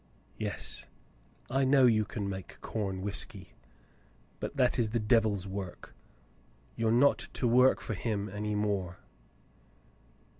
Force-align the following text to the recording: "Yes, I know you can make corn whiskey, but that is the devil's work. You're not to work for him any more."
"Yes, 0.39 0.87
I 1.51 1.63
know 1.63 1.85
you 1.85 2.05
can 2.05 2.27
make 2.27 2.59
corn 2.61 3.03
whiskey, 3.03 3.53
but 4.39 4.57
that 4.57 4.79
is 4.79 4.89
the 4.89 4.99
devil's 4.99 5.45
work. 5.47 5.93
You're 6.75 6.91
not 6.91 7.19
to 7.33 7.47
work 7.47 7.79
for 7.81 7.93
him 7.93 8.27
any 8.27 8.55
more." 8.55 8.97